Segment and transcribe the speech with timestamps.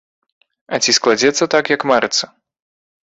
[0.77, 2.25] А ці складзецца так, як марыцца?